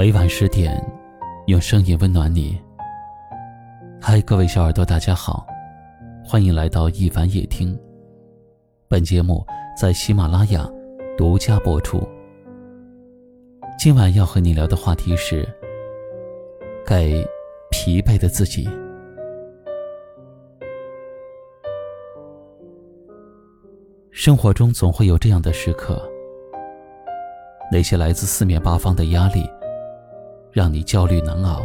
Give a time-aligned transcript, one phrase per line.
[0.00, 0.82] 每晚十点，
[1.46, 2.58] 用声音温暖你。
[4.00, 5.46] 嗨，各位小耳朵，大家好，
[6.24, 7.78] 欢迎来到一凡夜听。
[8.88, 9.44] 本节目
[9.78, 10.66] 在喜马拉雅
[11.18, 12.00] 独家播出。
[13.78, 15.46] 今晚要和你聊的话题是：
[16.86, 17.22] 给
[17.70, 18.66] 疲惫的自己。
[24.10, 26.02] 生活中总会有这样的时刻，
[27.70, 29.46] 那些来自四面八方的压力，
[30.52, 31.64] 让你焦虑难熬，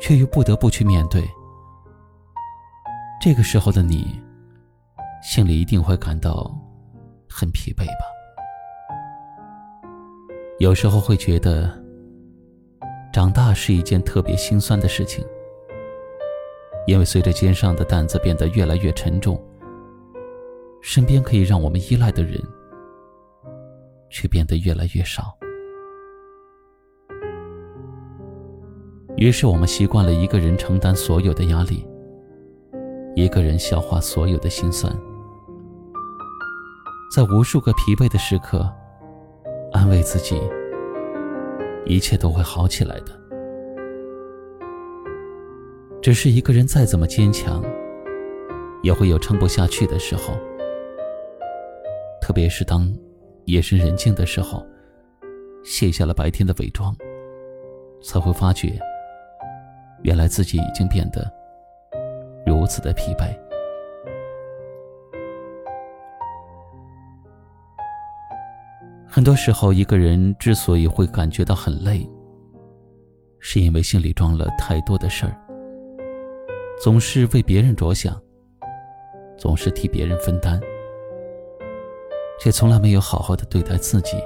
[0.00, 1.28] 却又不得不去面对。
[3.20, 4.20] 这个时候的你，
[5.22, 6.54] 心里一定会感到
[7.28, 8.04] 很疲惫吧？
[10.58, 11.70] 有时候会觉得，
[13.12, 15.24] 长大是一件特别心酸的事情，
[16.86, 19.42] 因为随着肩上的担子变得越来越沉重。
[20.80, 22.38] 身边可以让我们依赖的人，
[24.10, 25.36] 却变得越来越少。
[29.16, 31.86] 于是，我们习惯了一个人承担所有的压力，
[33.14, 34.92] 一个人消化所有的心酸，
[37.14, 38.68] 在无数个疲惫的时刻，
[39.72, 40.36] 安慰自己，
[41.86, 43.20] 一切都会好起来的。
[46.02, 47.62] 只是一个人再怎么坚强，
[48.82, 50.34] 也会有撑不下去的时候。
[52.20, 52.92] 特别是当
[53.44, 54.66] 夜深人静的时候，
[55.62, 56.94] 卸下了白天的伪装，
[58.02, 58.78] 才会发觉，
[60.04, 61.28] 原来自己已经变得
[62.46, 63.34] 如此的疲惫。
[69.06, 72.06] 很多时候，一个人之所以会感觉到很累，
[73.38, 75.34] 是因为心里装了太多的事儿，
[76.82, 78.20] 总是为别人着想，
[79.38, 80.60] 总是替别人分担。
[82.40, 84.16] 却从来没有好好的对待自己。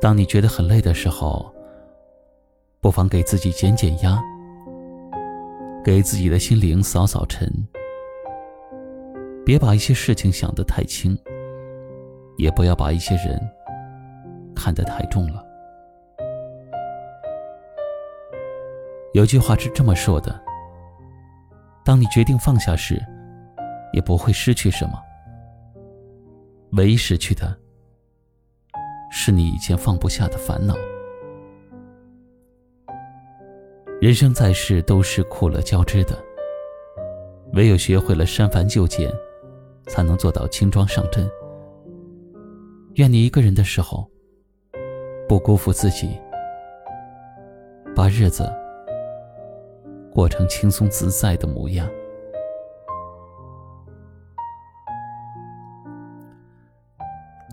[0.00, 1.54] 当你觉得很累的时候，
[2.82, 4.20] 不妨给自己减减压，
[5.84, 7.48] 给自己的心灵扫扫尘。
[9.46, 11.16] 别把一些事情想得太轻，
[12.38, 13.40] 也不要把一些人
[14.52, 15.46] 看得太重了。
[19.14, 20.40] 有句话是这么说的：
[21.84, 23.00] 当你决定放下时。
[23.92, 24.98] 也不会失去什么，
[26.70, 27.54] 唯一失去的，
[29.10, 30.74] 是你以前放不下的烦恼。
[34.02, 36.18] 人生在世都是苦乐交织的，
[37.52, 39.08] 唯有学会了删繁就简，
[39.86, 41.30] 才能做到轻装上阵。
[42.94, 44.10] 愿你一个人的时候，
[45.28, 46.18] 不辜负自己，
[47.94, 48.52] 把日子
[50.12, 51.88] 过成轻松自在的模样。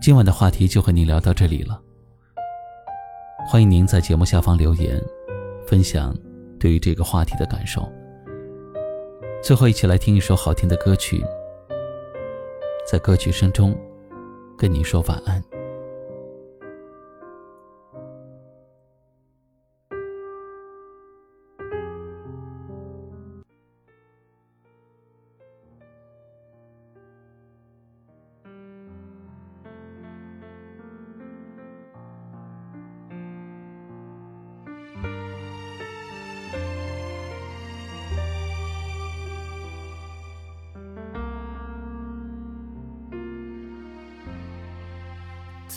[0.02, 1.80] 今晚的话题就和您聊到这里了。
[3.46, 5.00] 欢迎您在节目下方留言，
[5.64, 6.12] 分享
[6.60, 7.90] 对于这个话题的感受。
[9.42, 11.24] 最后，一起来听一首好听的歌曲，
[12.86, 13.74] 在歌曲声中
[14.56, 15.42] 跟你说晚安。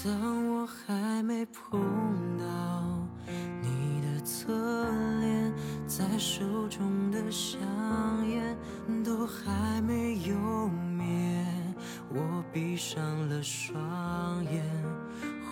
[0.03, 0.11] 当
[0.49, 1.79] 我还没碰
[2.37, 2.45] 到
[3.61, 4.51] 你的侧
[5.21, 5.53] 脸，
[5.87, 7.61] 在手中的香
[8.27, 8.57] 烟
[9.01, 11.45] 都还没有灭，
[12.09, 14.61] 我闭上了双眼，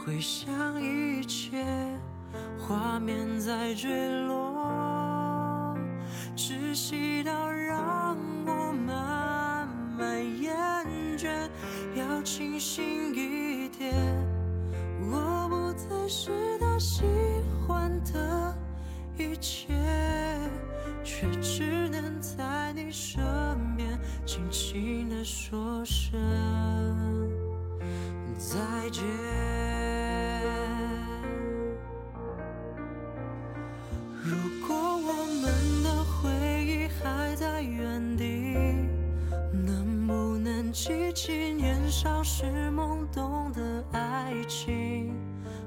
[0.04, 0.52] 回想
[0.82, 1.66] 一切
[2.60, 3.90] 画面在坠
[4.26, 5.78] 落，
[6.36, 9.66] 窒息到让我慢
[9.98, 10.54] 慢厌
[11.18, 11.50] 倦，
[11.96, 12.91] 要清醒
[16.14, 16.30] 是
[16.60, 17.04] 他喜
[17.66, 18.54] 欢的
[19.18, 19.74] 一切，
[21.06, 23.24] 却只能在你身
[23.78, 26.20] 边轻轻地说声
[28.38, 29.41] 再见。
[40.72, 45.14] 记起年少时懵懂的爱情，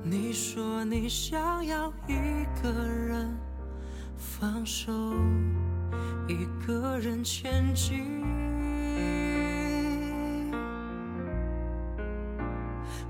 [0.03, 3.37] 你说你想要一个人
[4.17, 4.93] 放手，
[6.27, 8.23] 一个人前进。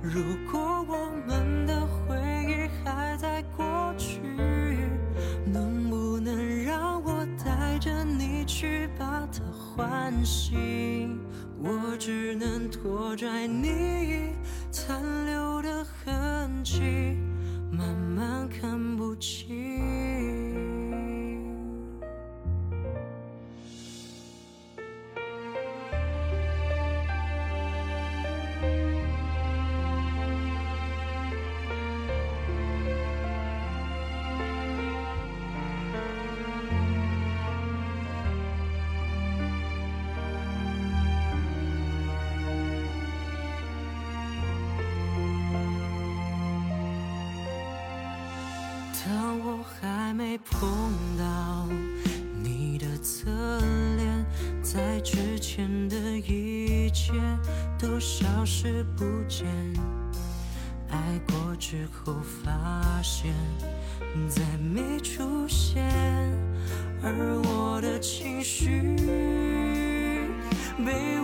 [0.02, 0.20] 如
[0.50, 2.16] 果我们的回
[2.48, 4.20] 忆还在过去，
[5.46, 11.23] 能不能让我带着你去把它唤醒？
[12.06, 14.34] 只能拖拽你
[14.70, 17.16] 残留的痕迹，
[17.72, 19.63] 慢慢看不清。
[49.06, 50.70] 当我还没碰
[51.18, 51.68] 到
[52.42, 53.30] 你的侧
[53.96, 54.26] 脸，
[54.62, 57.12] 在之前的一切
[57.78, 59.46] 都消失不见。
[60.88, 60.98] 爱
[61.28, 63.34] 过之后发现
[64.26, 65.84] 再没出现，
[67.02, 67.12] 而
[67.44, 68.96] 我的情绪
[70.78, 71.20] 卑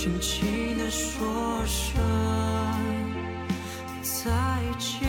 [0.00, 1.26] 轻轻地说
[1.66, 2.00] 声
[4.00, 4.30] 再
[4.78, 5.08] 见。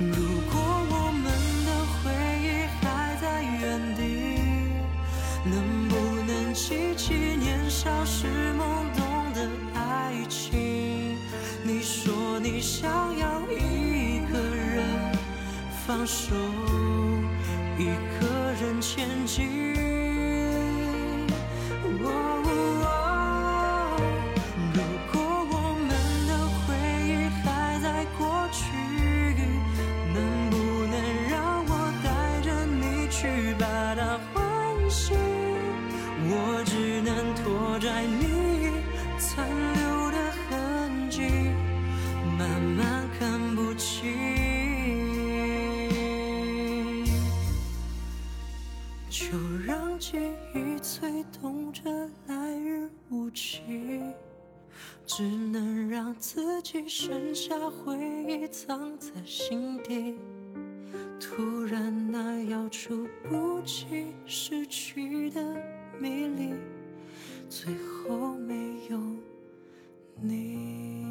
[0.00, 0.56] 如果
[0.88, 1.24] 我们
[1.66, 2.00] 的回
[2.40, 2.46] 忆
[2.80, 4.00] 还在原地，
[5.44, 5.54] 能
[5.90, 5.92] 不
[6.26, 8.60] 能记起年少时懵
[8.96, 9.04] 懂
[9.34, 11.18] 的爱情？
[11.62, 14.82] 你说你想要一个人
[15.86, 16.34] 放手，
[17.78, 17.84] 一
[18.18, 18.26] 个
[18.58, 19.86] 人前进。
[22.00, 22.04] 我
[24.74, 24.78] 如
[25.10, 25.14] 果
[25.50, 25.54] 我
[25.86, 25.90] 们
[26.28, 26.30] 的
[26.60, 26.66] 回
[27.08, 27.10] 忆
[27.42, 27.46] 还
[27.80, 27.86] 在
[28.18, 28.20] 过
[28.52, 28.60] 去，
[30.14, 30.16] 能
[30.50, 30.54] 不
[30.86, 30.94] 能
[31.30, 31.70] 让我
[32.04, 32.06] 带
[32.42, 33.16] 着你去
[33.58, 33.64] 把
[33.94, 34.00] 它
[34.32, 34.36] 唤
[34.90, 35.16] 醒？
[36.30, 38.27] 我只能拖拽你。
[49.38, 50.18] 就让记
[50.52, 51.88] 忆催动着
[52.26, 53.62] 来日无期，
[55.06, 57.96] 只能让自己剩下回
[58.26, 60.16] 忆藏在心底。
[61.20, 65.40] 突然那要猝不及失去的
[66.00, 66.52] 迷离，
[67.48, 68.98] 最后没有
[70.20, 71.07] 你。